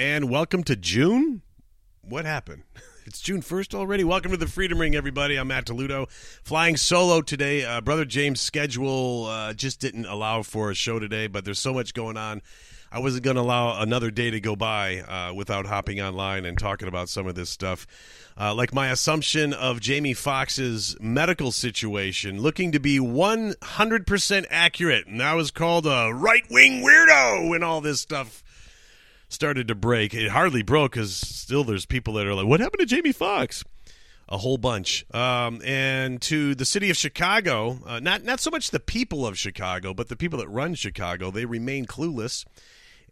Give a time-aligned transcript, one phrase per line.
[0.00, 1.42] and welcome to June.
[2.00, 2.62] What happened?
[3.06, 4.04] It's June 1st already.
[4.04, 5.36] Welcome to the Freedom Ring, everybody.
[5.36, 6.08] I'm Matt Deludo.
[6.44, 7.64] Flying solo today.
[7.64, 11.74] Uh, Brother James' schedule uh, just didn't allow for a show today, but there's so
[11.74, 12.40] much going on.
[12.92, 16.56] I wasn't going to allow another day to go by uh, without hopping online and
[16.56, 17.86] talking about some of this stuff.
[18.38, 25.06] Uh, like my assumption of Jamie Foxx's medical situation looking to be 100% accurate.
[25.08, 28.44] And I was called a right wing weirdo when all this stuff
[29.30, 30.12] started to break.
[30.12, 33.64] It hardly broke because still there's people that are like, "What happened to Jamie Foxx?"
[34.28, 35.04] A whole bunch.
[35.12, 39.38] Um, and to the city of Chicago, uh, not not so much the people of
[39.38, 42.44] Chicago, but the people that run Chicago, they remain clueless.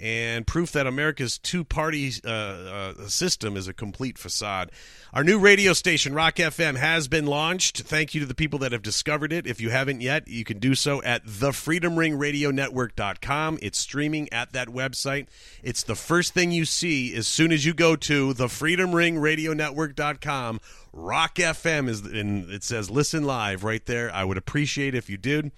[0.00, 4.70] And proof that America's two party uh, uh, system is a complete facade.
[5.12, 7.78] Our new radio station, Rock FM, has been launched.
[7.78, 9.46] Thank you to the people that have discovered it.
[9.46, 13.58] If you haven't yet, you can do so at thefreedomringradionetwork.com.
[13.60, 15.26] It's streaming at that website.
[15.62, 20.60] It's the first thing you see as soon as you go to thefreedomringradionetwork.com.
[20.92, 24.12] Rock FM is, and it says listen live right there.
[24.12, 25.50] I would appreciate if you did.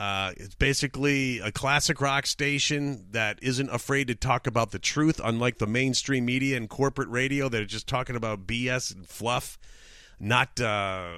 [0.00, 5.20] Uh, it's basically a classic rock station that isn't afraid to talk about the truth,
[5.22, 9.58] unlike the mainstream media and corporate radio that are just talking about BS and fluff.
[10.18, 11.10] Not, uh,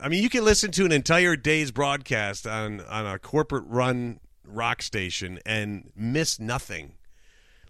[0.00, 4.20] I mean, you can listen to an entire day's broadcast on on a corporate run
[4.44, 6.92] rock station and miss nothing.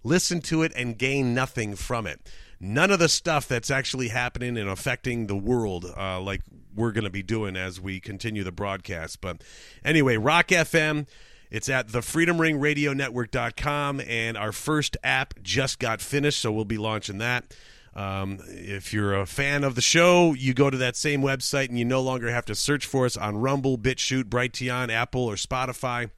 [0.05, 2.21] Listen to it and gain nothing from it.
[2.61, 6.43] None of the stuff that's actually happening and affecting the world, uh, like
[6.79, 9.21] we're going to be doing as we continue the broadcast.
[9.21, 9.43] But
[9.85, 11.07] anyway, Rock FM.
[11.51, 17.55] It's at thefreedomringradionetwork.com, and our first app just got finished, so we'll be launching that.
[17.95, 21.79] Um, if you're a fan of the show, you go to that same website, and
[21.79, 26.11] you no longer have to search for us on Rumble, BitChute, Brighteon, Apple, or Spotify.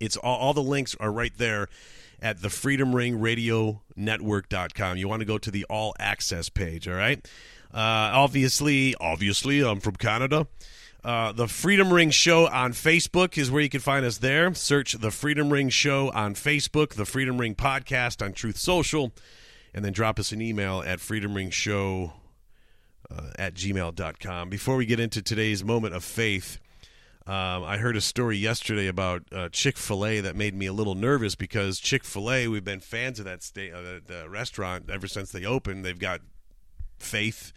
[0.00, 1.68] It's all, all the links are right there
[2.20, 4.96] at the freedomringradionetwork.com.
[4.96, 7.28] You want to go to the all access page, all right?
[7.72, 10.46] Uh, obviously, obviously, I'm from Canada.
[11.04, 14.52] Uh, the Freedom Ring Show on Facebook is where you can find us there.
[14.54, 19.12] Search the Freedom Ring Show on Facebook, the Freedom Ring Podcast on Truth Social,
[19.72, 22.12] and then drop us an email at freedomringshow
[23.10, 24.50] uh, at gmail.com.
[24.50, 26.58] Before we get into today's moment of faith,
[27.26, 30.72] um, I heard a story yesterday about uh, Chick Fil A that made me a
[30.72, 34.28] little nervous because Chick Fil A, we've been fans of that sta- uh, the, the
[34.30, 35.84] restaurant ever since they opened.
[35.84, 36.22] They've got
[36.98, 37.52] faith,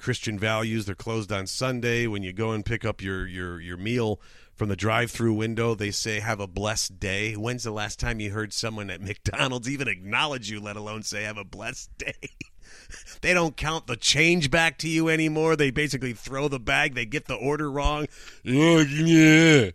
[0.00, 0.86] Christian values.
[0.86, 2.06] They're closed on Sunday.
[2.06, 4.20] When you go and pick up your your your meal
[4.54, 8.30] from the drive-through window, they say "Have a blessed day." When's the last time you
[8.30, 12.30] heard someone at McDonald's even acknowledge you, let alone say "Have a blessed day"?
[13.20, 15.54] they don't count the change back to you anymore.
[15.56, 16.94] They basically throw the bag.
[16.94, 18.06] They get the order wrong.
[18.42, 19.70] Yeah.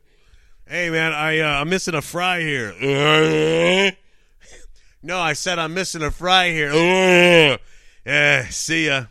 [0.67, 2.73] Hey man, I uh, I'm missing a fry here.
[5.03, 7.59] no, I said I'm missing a fry here.
[8.03, 9.05] Yeah, see ya.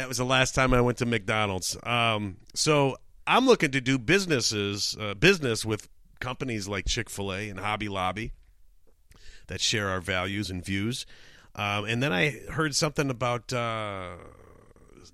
[0.00, 1.76] That was the last time I went to McDonald's.
[1.82, 2.96] Um, so
[3.26, 5.90] I'm looking to do businesses, uh, business with
[6.20, 8.32] companies like Chick Fil A and Hobby Lobby
[9.48, 11.04] that share our values and views.
[11.54, 14.12] Um, and then I heard something about uh,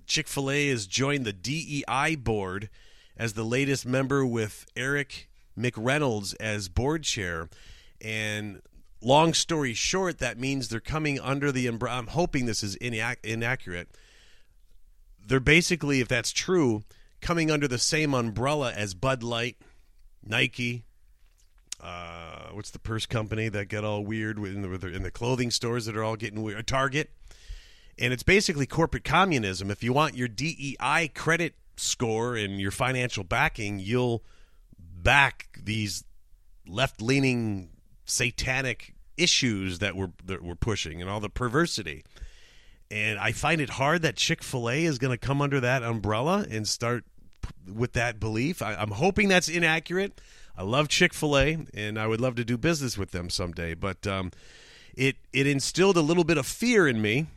[0.05, 2.69] Chick Fil A has joined the DEI board
[3.17, 5.27] as the latest member with Eric
[5.59, 7.49] McReynolds as board chair.
[7.99, 8.61] And
[9.01, 11.97] long story short, that means they're coming under the umbrella.
[11.97, 13.89] I'm hoping this is inac- inaccurate.
[15.27, 16.83] They're basically, if that's true,
[17.21, 19.57] coming under the same umbrella as Bud Light,
[20.23, 20.85] Nike.
[21.81, 25.85] Uh, what's the purse company that got all weird in the, in the clothing stores
[25.85, 26.65] that are all getting weird?
[26.65, 27.11] Target.
[27.99, 29.69] And it's basically corporate communism.
[29.69, 34.23] If you want your DEI credit score and your financial backing, you'll
[34.79, 36.03] back these
[36.67, 37.69] left leaning
[38.05, 42.03] satanic issues that we're that we're pushing and all the perversity.
[42.89, 45.83] And I find it hard that Chick Fil A is going to come under that
[45.83, 47.03] umbrella and start
[47.71, 48.61] with that belief.
[48.61, 50.21] I, I'm hoping that's inaccurate.
[50.57, 53.73] I love Chick Fil A, and I would love to do business with them someday.
[53.73, 54.31] But um,
[54.95, 57.27] it it instilled a little bit of fear in me.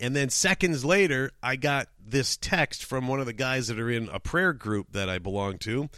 [0.00, 3.90] And then seconds later, I got this text from one of the guys that are
[3.90, 5.88] in a prayer group that I belong to,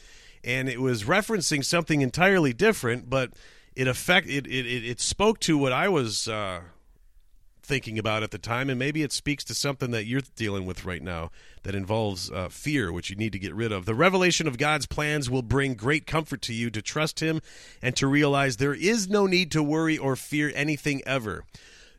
[0.44, 3.32] and it was referencing something entirely different, but
[3.74, 6.60] it affect it it, it spoke to what I was uh,
[7.66, 10.84] thinking about at the time, and maybe it speaks to something that you're dealing with
[10.84, 11.30] right now
[11.64, 13.84] that involves uh, fear, which you need to get rid of.
[13.84, 17.40] The revelation of God's plans will bring great comfort to you to trust Him
[17.82, 21.44] and to realize there is no need to worry or fear anything ever.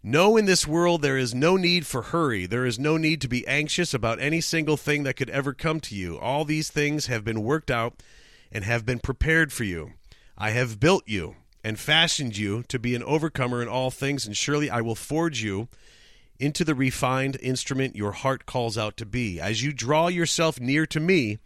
[0.02, 2.46] No, in this world, there is no need for hurry.
[2.46, 5.80] There is no need to be anxious about any single thing that could ever come
[5.82, 6.18] to you.
[6.18, 8.02] All these things have been worked out
[8.52, 9.94] and have been prepared for you.
[10.38, 11.36] I have built you
[11.68, 15.44] and fashioned you to be an overcomer in all things, and surely I will forge
[15.44, 15.68] you
[16.40, 19.38] into the refined instrument your heart calls out to be.
[19.38, 21.40] As you draw yourself near to me,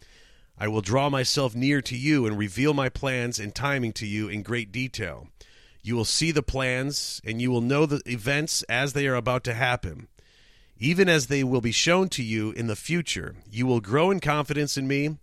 [0.60, 4.30] I will draw myself near to you and reveal my plans and timing to you
[4.30, 5.28] in great detail.
[5.82, 9.44] You will see the plans, and you will know the events as they are about
[9.46, 10.08] to happen,
[10.78, 13.38] even as they will be shown to you in the future.
[13.50, 15.18] You will grow in confidence in me.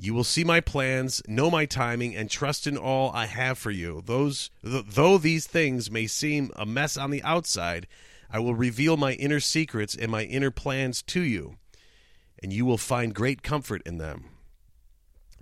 [0.00, 3.72] You will see my plans, know my timing, and trust in all I have for
[3.72, 4.00] you.
[4.06, 7.88] Those, th- though these things may seem a mess on the outside,
[8.30, 11.56] I will reveal my inner secrets and my inner plans to you,
[12.40, 14.26] and you will find great comfort in them.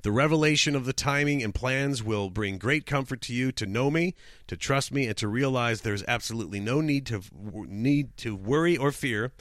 [0.02, 3.90] The revelation of the timing and plans will bring great comfort to you to know
[3.90, 4.14] me,
[4.46, 8.90] to trust me, and to realize there's absolutely no need to need to worry or
[8.90, 9.32] fear,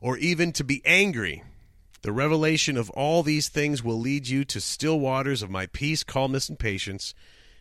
[0.00, 1.42] or even to be angry.
[2.02, 6.02] The revelation of all these things will lead you to still waters of my peace,
[6.02, 7.14] calmness, and patience,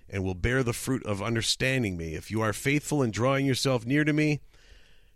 [0.09, 2.15] and will bear the fruit of understanding me.
[2.15, 4.39] If you are faithful in drawing yourself near to me,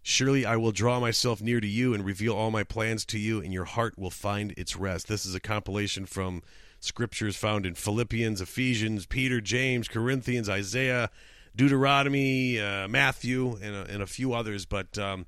[0.02, 3.42] surely I will draw myself near to you and reveal all my plans to you,
[3.42, 5.08] and your heart will find its rest.
[5.08, 6.44] This is a compilation from
[6.82, 11.10] scriptures found in Philippians, Ephesians, Peter, James, Corinthians, Isaiah,
[11.56, 14.66] Deuteronomy, uh, Matthew, and a, and a, few others.
[14.66, 15.26] But um,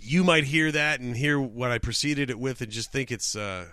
[0.00, 3.34] you might hear that and hear what I preceded it with and just think it's
[3.34, 3.66] uh,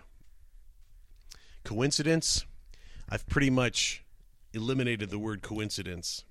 [1.63, 2.45] coincidence.
[3.09, 4.03] I've pretty much
[4.53, 6.23] eliminated the word coincidence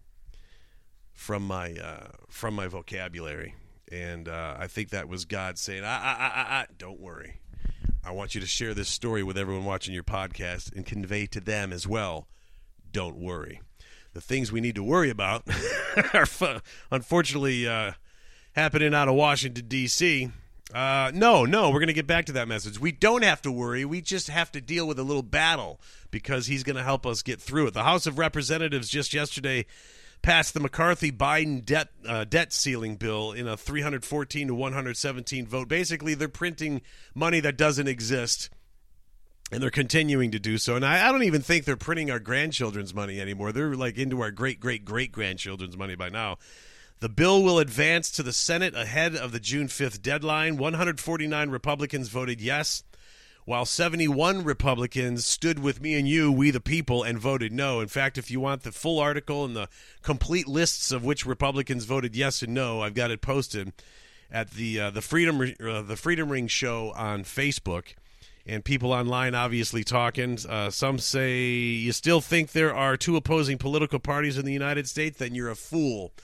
[1.12, 3.54] from my uh, from my vocabulary,
[3.92, 7.40] and uh, I think that was God saying, "I, I, I, I, don't worry."
[8.06, 11.40] I want you to share this story with everyone watching your podcast and convey to
[11.40, 12.28] them as well.
[12.92, 13.62] Don't worry.
[14.12, 15.44] The things we need to worry about
[16.12, 16.26] are
[16.90, 17.92] unfortunately uh,
[18.54, 20.30] happening out of Washington, D.C.
[20.72, 22.80] Uh, no, no, we're going to get back to that message.
[22.80, 23.84] We don't have to worry.
[23.84, 25.80] We just have to deal with a little battle
[26.10, 27.74] because he's going to help us get through it.
[27.74, 29.66] The House of Representatives just yesterday
[30.22, 35.68] passed the McCarthy Biden debt uh, debt ceiling bill in a 314 to 117 vote.
[35.68, 36.80] Basically, they're printing
[37.14, 38.48] money that doesn't exist.
[39.52, 40.74] And they're continuing to do so.
[40.74, 43.52] And I, I don't even think they're printing our grandchildren's money anymore.
[43.52, 46.38] They're like into our great, great, great grandchildren's money by now.
[47.04, 50.56] The bill will advance to the Senate ahead of the June 5th deadline.
[50.56, 52.82] 149 Republicans voted yes
[53.44, 57.80] while 71 Republicans stood with me and you, we the people, and voted no.
[57.80, 59.68] In fact, if you want the full article and the
[60.00, 63.74] complete lists of which Republicans voted yes and no, I've got it posted
[64.32, 67.92] at the uh, the Freedom uh, the Freedom Ring show on Facebook.
[68.46, 70.38] And people online obviously talking.
[70.48, 74.88] Uh, some say you still think there are two opposing political parties in the United
[74.88, 76.14] States, then you're a fool.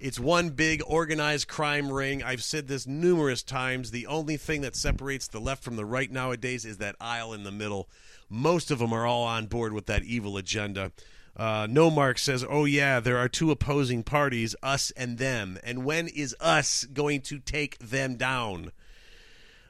[0.00, 2.22] It's one big organized crime ring.
[2.22, 3.90] I've said this numerous times.
[3.90, 7.44] The only thing that separates the left from the right nowadays is that aisle in
[7.44, 7.86] the middle.
[8.30, 10.92] Most of them are all on board with that evil agenda.
[11.36, 15.58] Uh, no Mark says, "Oh yeah, there are two opposing parties, us and them.
[15.62, 18.72] And when is us going to take them down?"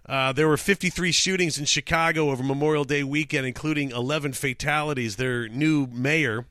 [0.07, 5.17] Uh, there were 53 shootings in Chicago over Memorial Day weekend, including 11 fatalities.
[5.17, 6.47] Their new mayor,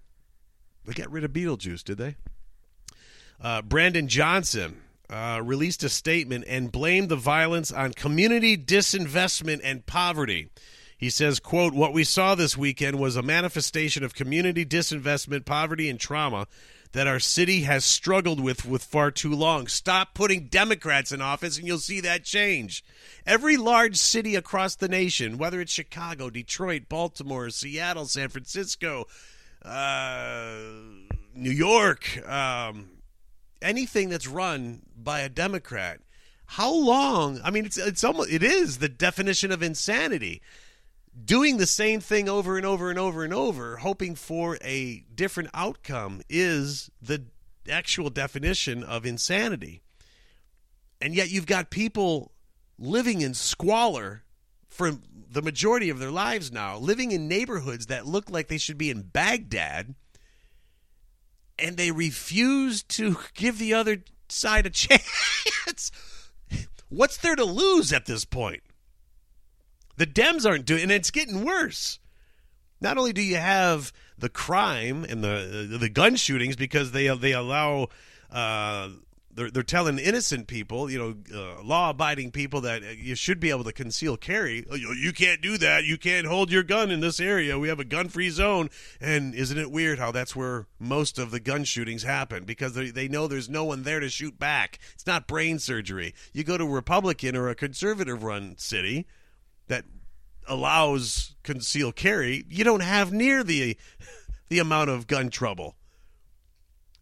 [0.85, 2.17] they got rid of Beetlejuice, did they?
[3.41, 9.85] Uh, Brandon Johnson uh, released a statement and blamed the violence on community disinvestment and
[9.85, 10.49] poverty.
[10.97, 15.89] He says, quote, what we saw this weekend was a manifestation of community disinvestment, poverty,
[15.89, 16.45] and trauma
[16.91, 19.67] that our city has struggled with with far too long.
[19.67, 22.83] Stop putting Democrats in office and you'll see that change.
[23.25, 29.05] Every large city across the nation, whether it's Chicago, Detroit, Baltimore, Seattle, San Francisco,
[29.63, 30.57] uh,
[31.35, 32.89] New York, um,
[33.61, 36.01] anything that's run by a Democrat,
[36.45, 37.39] how long?
[37.43, 40.41] I mean, it's it's almost it is the definition of insanity.
[41.25, 45.49] Doing the same thing over and over and over and over, hoping for a different
[45.53, 47.25] outcome, is the
[47.69, 49.81] actual definition of insanity.
[51.01, 52.31] And yet, you've got people
[52.77, 54.23] living in squalor
[54.67, 54.93] for
[55.31, 58.89] the majority of their lives now, living in neighborhoods that look like they should be
[58.89, 59.95] in Baghdad
[61.61, 65.91] and they refuse to give the other side a chance.
[66.89, 68.63] What's there to lose at this point?
[69.97, 71.99] The Dems aren't doing, and it's getting worse.
[72.81, 77.33] Not only do you have the crime and the the gun shootings because they they
[77.33, 77.89] allow
[78.31, 78.89] uh,
[79.39, 83.39] they're, they're telling innocent people, you know, uh, law abiding people that uh, you should
[83.39, 84.65] be able to conceal carry.
[84.69, 85.85] Oh, you can't do that.
[85.85, 87.57] You can't hold your gun in this area.
[87.57, 88.69] We have a gun free zone.
[88.99, 92.91] And isn't it weird how that's where most of the gun shootings happen because they,
[92.91, 94.77] they know there's no one there to shoot back?
[94.93, 96.13] It's not brain surgery.
[96.33, 99.07] You go to a Republican or a conservative run city
[99.67, 99.85] that
[100.49, 103.77] allows concealed carry, you don't have near the
[104.49, 105.75] the amount of gun trouble.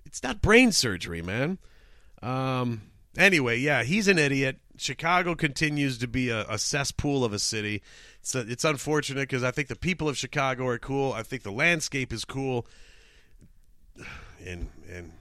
[0.06, 1.58] It's not brain surgery, man.
[2.22, 2.82] Um,
[3.18, 4.58] anyway, yeah, he's an idiot.
[4.78, 7.82] Chicago continues to be a, a cesspool of a city.
[8.22, 11.14] It's, it's unfortunate because I think the people of Chicago are cool.
[11.14, 12.68] I think the landscape is cool,
[14.46, 15.14] and and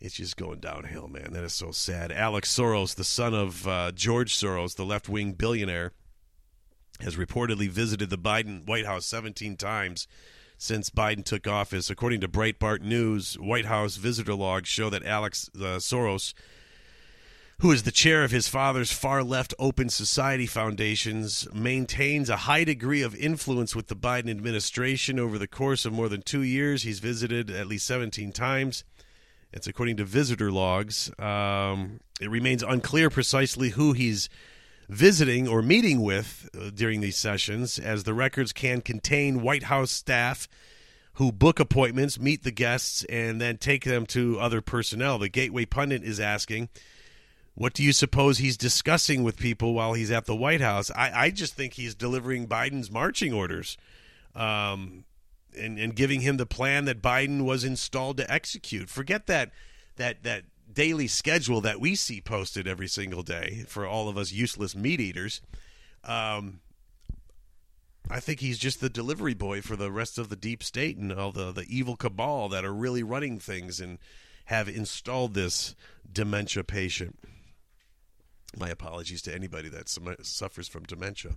[0.00, 1.32] it's just going downhill, man.
[1.32, 2.12] That is so sad.
[2.12, 5.92] Alex Soros, the son of uh, George Soros, the left wing billionaire,
[7.00, 10.06] has reportedly visited the Biden White House 17 times
[10.58, 11.90] since Biden took office.
[11.90, 16.34] According to Breitbart News, White House visitor logs show that Alex uh, Soros,
[17.58, 22.64] who is the chair of his father's far left Open Society Foundations, maintains a high
[22.64, 25.18] degree of influence with the Biden administration.
[25.18, 28.84] Over the course of more than two years, he's visited at least 17 times.
[29.52, 31.12] It's according to visitor logs.
[31.18, 34.28] Um, it remains unclear precisely who he's
[34.88, 39.90] visiting or meeting with uh, during these sessions, as the records can contain White House
[39.90, 40.48] staff
[41.14, 45.18] who book appointments, meet the guests, and then take them to other personnel.
[45.18, 46.68] The Gateway Pundit is asking,
[47.54, 50.90] what do you suppose he's discussing with people while he's at the White House?
[50.90, 53.76] I, I just think he's delivering Biden's marching orders.
[54.34, 55.04] Um,
[55.56, 58.88] and, and giving him the plan that Biden was installed to execute.
[58.88, 59.52] Forget that
[59.96, 64.32] that that daily schedule that we see posted every single day for all of us
[64.32, 65.40] useless meat eaters.
[66.02, 66.60] Um,
[68.10, 71.12] I think he's just the delivery boy for the rest of the deep state and
[71.12, 73.98] all the, the evil cabal that are really running things and
[74.46, 75.74] have installed this
[76.10, 77.18] dementia patient.
[78.56, 81.32] My apologies to anybody that suffers from dementia.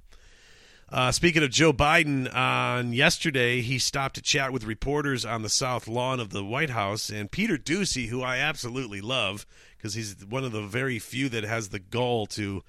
[0.89, 5.49] Uh, speaking of Joe Biden, on yesterday he stopped to chat with reporters on the
[5.49, 10.15] south lawn of the White House, and Peter Doocy, who I absolutely love because he's
[10.25, 12.63] one of the very few that has the gall to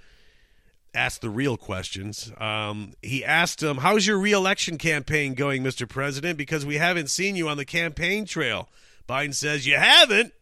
[0.92, 2.32] ask the real questions.
[2.38, 5.88] Um, he asked him, "How's your reelection campaign going, Mr.
[5.88, 6.36] President?
[6.36, 8.68] Because we haven't seen you on the campaign trail."
[9.08, 10.34] Biden says, "You haven't."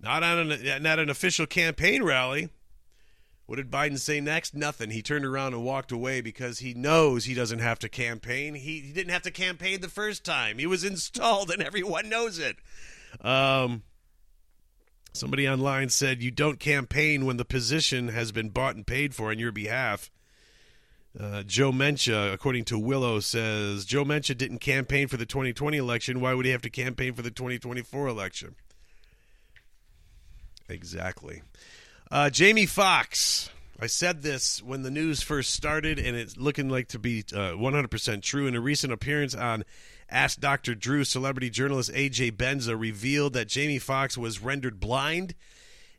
[0.00, 2.48] Not on an, not an official campaign rally.
[3.50, 4.54] What did Biden say next?
[4.54, 4.90] Nothing.
[4.90, 8.54] He turned around and walked away because he knows he doesn't have to campaign.
[8.54, 10.58] He, he didn't have to campaign the first time.
[10.58, 12.58] He was installed, and everyone knows it.
[13.20, 13.82] Um,
[15.12, 19.30] somebody online said you don't campaign when the position has been bought and paid for
[19.30, 20.12] on your behalf.
[21.18, 26.20] Uh, Joe Mencha, according to Willow, says Joe Mencha didn't campaign for the 2020 election.
[26.20, 28.54] Why would he have to campaign for the 2024 election?
[30.68, 31.42] Exactly.
[32.10, 33.50] Uh, Jamie Foxx.
[33.78, 37.52] I said this when the news first started, and it's looking like to be uh,
[37.52, 38.48] 100% true.
[38.48, 39.64] In a recent appearance on
[40.10, 40.74] Ask Dr.
[40.74, 45.36] Drew, celebrity journalist AJ Benza revealed that Jamie Foxx was rendered blind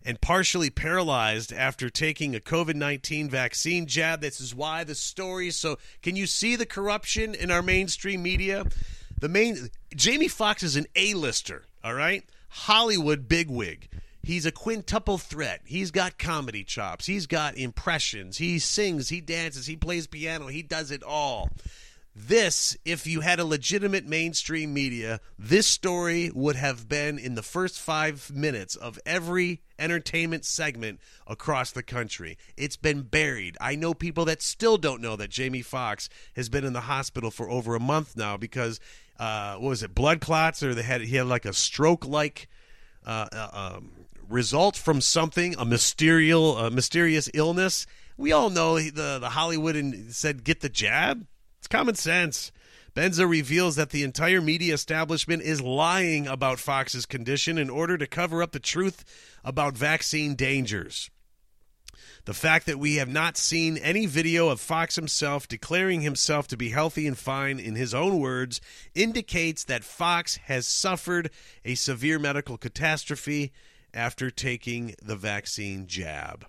[0.03, 4.19] and partially paralyzed after taking a COVID 19 vaccine jab.
[4.19, 5.49] This is why the story.
[5.49, 8.65] So, can you see the corruption in our mainstream media?
[9.21, 12.25] The main Jamie Foxx is an A-lister, all right?
[12.49, 13.87] Hollywood bigwig.
[14.23, 15.61] He's a quintuple threat.
[15.65, 17.05] He's got comedy chops.
[17.07, 18.37] He's got impressions.
[18.37, 21.49] He sings, he dances, he plays piano, he does it all.
[22.13, 27.41] This, if you had a legitimate mainstream media, this story would have been in the
[27.41, 32.37] first five minutes of every entertainment segment across the country.
[32.57, 33.55] It's been buried.
[33.61, 37.31] I know people that still don't know that Jamie Foxx has been in the hospital
[37.31, 38.81] for over a month now because,
[39.17, 42.49] uh, what was it, blood clots, or they had he had like a stroke like
[43.05, 43.91] uh, uh, um,
[44.31, 47.85] result from something, a mysterious, a mysterious illness.
[48.17, 51.25] We all know the the Hollywood and said get the jab.
[51.59, 52.51] It's common sense.
[52.93, 58.05] Benza reveals that the entire media establishment is lying about Foxx's condition in order to
[58.05, 59.05] cover up the truth
[59.45, 61.09] about vaccine dangers.
[62.25, 66.57] The fact that we have not seen any video of Foxx himself declaring himself to
[66.57, 68.61] be healthy and fine, in his own words,
[68.93, 71.31] indicates that Foxx has suffered
[71.65, 73.51] a severe medical catastrophe
[73.93, 76.45] after taking the vaccine jab.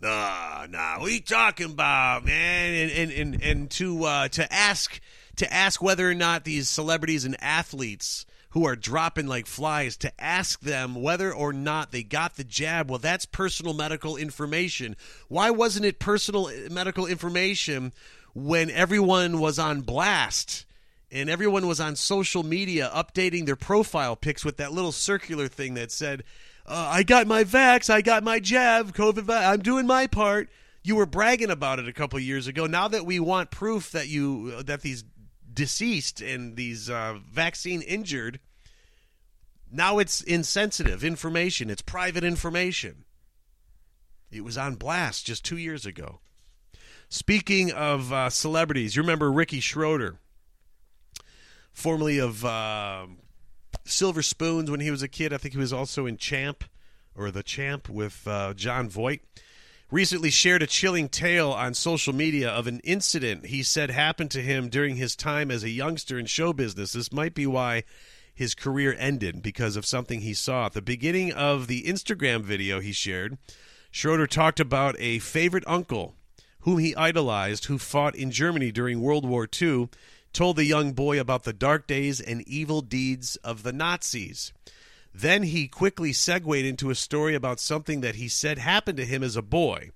[0.00, 0.98] Nah, nah.
[0.98, 2.74] What are you talking about, man?
[2.74, 5.00] And and and, and to uh, to ask
[5.36, 10.12] to ask whether or not these celebrities and athletes who are dropping like flies to
[10.20, 12.90] ask them whether or not they got the jab.
[12.90, 14.96] Well, that's personal medical information.
[15.28, 17.92] Why wasn't it personal medical information
[18.34, 20.66] when everyone was on blast?
[21.12, 25.74] And everyone was on social media updating their profile pics with that little circular thing
[25.74, 26.24] that said,
[26.66, 29.28] uh, "I got my vax, I got my jab, COVID.
[29.30, 30.48] I'm doing my part."
[30.82, 32.66] You were bragging about it a couple years ago.
[32.66, 35.04] Now that we want proof that you that these
[35.52, 38.40] deceased and these uh, vaccine injured,
[39.70, 41.68] now it's insensitive information.
[41.68, 43.04] It's private information.
[44.30, 46.20] It was on blast just two years ago.
[47.10, 50.18] Speaking of uh, celebrities, you remember Ricky Schroder
[51.72, 53.06] formerly of uh,
[53.84, 55.32] Silver Spoons when he was a kid.
[55.32, 56.64] I think he was also in Champ
[57.14, 59.22] or The Champ with uh, Jon Voight.
[59.90, 64.40] Recently shared a chilling tale on social media of an incident he said happened to
[64.40, 66.92] him during his time as a youngster in show business.
[66.92, 67.84] This might be why
[68.34, 70.66] his career ended because of something he saw.
[70.66, 73.36] At the beginning of the Instagram video he shared,
[73.90, 76.14] Schroder talked about a favorite uncle
[76.60, 79.90] whom he idolized who fought in Germany during World War II,
[80.32, 84.52] told the young boy about the dark days and evil deeds of the Nazis.
[85.14, 89.22] Then he quickly segued into a story about something that he said happened to him
[89.22, 89.90] as a boy.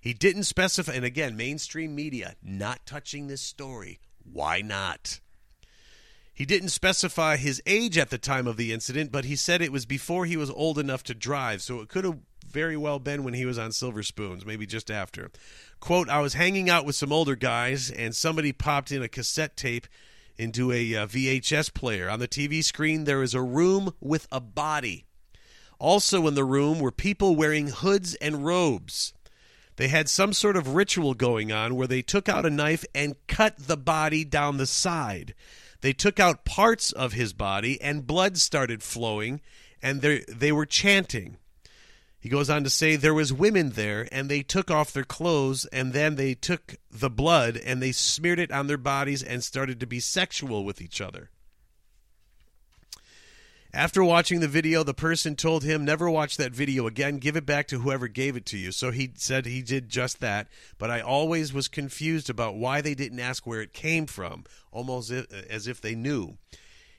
[0.00, 4.00] He didn't specify, and again, mainstream media not touching this story.
[4.24, 5.20] Why not?
[6.32, 9.72] He didn't specify his age at the time of the incident, but he said it
[9.72, 12.18] was before he was old enough to drive, so it could have
[12.56, 15.30] very well been when he was on Silver Spoons, maybe just after.
[15.78, 19.58] Quote, I was hanging out with some older guys, and somebody popped in a cassette
[19.58, 19.86] tape
[20.38, 22.08] into a uh, VHS player.
[22.08, 25.04] On the TV screen, there is a room with a body.
[25.78, 29.12] Also in the room were people wearing hoods and robes.
[29.76, 33.16] They had some sort of ritual going on where they took out a knife and
[33.26, 35.34] cut the body down the side.
[35.82, 39.42] They took out parts of his body and blood started flowing
[39.82, 41.36] and they they were chanting.
[42.26, 45.64] He goes on to say there was women there and they took off their clothes
[45.66, 49.78] and then they took the blood and they smeared it on their bodies and started
[49.78, 51.30] to be sexual with each other.
[53.72, 57.18] After watching the video, the person told him, Never watch that video again.
[57.18, 58.72] Give it back to whoever gave it to you.
[58.72, 60.48] So he said he did just that.
[60.78, 64.42] But I always was confused about why they didn't ask where it came from,
[64.72, 66.38] almost as if they knew.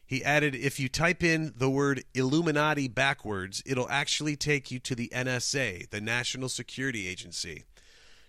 [0.08, 4.96] He added, if you type in the word Illuminati backwards, it'll actually take you to
[4.96, 7.66] the NSA, the National Security Agency.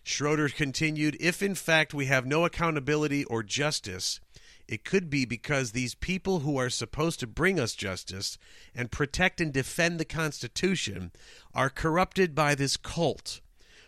[0.03, 4.19] Schroder continued, if in fact we have no accountability or justice,
[4.67, 8.39] it could be because these people who are supposed to bring us justice
[8.75, 11.13] and protect and defend the Constitution
[11.55, 13.41] are corrupted by this cult,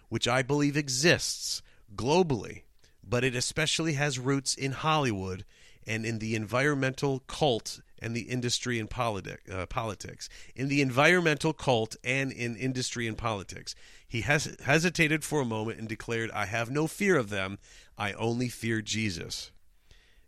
[0.08, 1.60] which I believe exists
[1.96, 2.62] globally,
[3.02, 5.44] but it especially has roots in Hollywood
[5.90, 10.28] and in the environmental cult and the industry and uh, politics.
[10.54, 13.74] In the environmental cult and in industry and politics.
[14.08, 17.58] He hes- hesitated for a moment and declared, I have no fear of them.
[17.98, 19.50] I only fear Jesus.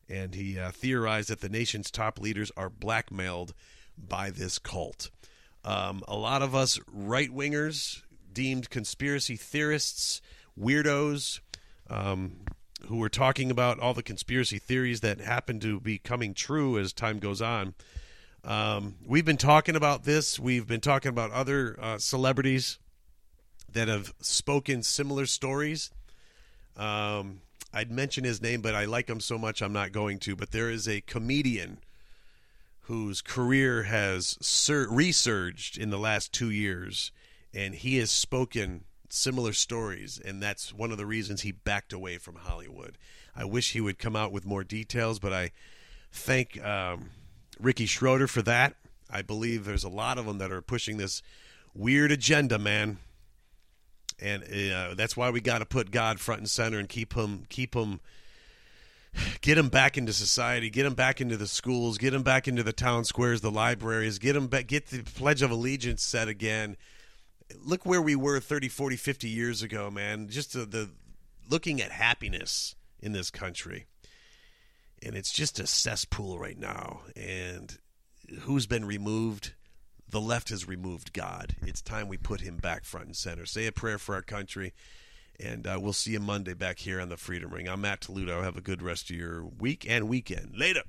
[0.09, 3.55] And he uh, theorized that the nation's top leaders are blackmailed
[3.97, 5.11] by this cult.
[5.65, 10.21] Um, a lot of us right wingers, deemed conspiracy theorists,
[10.59, 11.39] weirdos,
[11.89, 12.41] um,
[12.87, 16.93] who were talking about all the conspiracy theories that happen to be coming true as
[16.93, 17.75] time goes on.
[18.45, 20.39] Um, we've been talking about this.
[20.39, 22.79] We've been talking about other uh, celebrities
[23.73, 25.91] that have spoken similar stories.
[26.77, 27.41] Um,
[27.73, 30.37] I'd mention his name, but I like him so much I'm not going to.
[30.37, 31.79] But there is a comedian
[32.83, 37.13] whose career has sur- resurged in the last two years,
[37.55, 42.17] and he has spoken similar stories, and that's one of the reasons he backed away
[42.17, 42.97] from Hollywood.
[43.37, 45.53] I wish he would come out with more details, but I
[46.11, 47.11] thank um,
[47.61, 48.75] Ricky Schroder for that.
[49.11, 51.23] I believe there's a lot of them that are pushing this
[51.75, 52.99] weird agenda, man,
[54.19, 57.45] and uh, that's why we got to put God front and center and keep him
[57.51, 58.01] keep him
[59.43, 62.63] get him back into society, get him back into the schools, get him back into
[62.63, 66.79] the town squares, the libraries, get him back, get the Pledge of Allegiance set again
[67.63, 70.29] look where we were 30, 40, 50 years ago, man.
[70.29, 70.91] Just the, the
[71.49, 73.87] looking at happiness in this country.
[75.05, 77.01] And it's just a cesspool right now.
[77.17, 77.77] And
[78.43, 79.55] who's been removed?
[80.09, 81.57] The left has removed God.
[81.63, 83.47] It's time we put him back front and center.
[83.47, 84.75] Say a prayer for our country.
[85.41, 87.69] And uh, we'll see you Monday back here on the Freedom Ring.
[87.69, 88.43] I'm Matt Toludo.
[88.43, 90.53] Have a good rest of your week and weekend.
[90.57, 90.83] Later.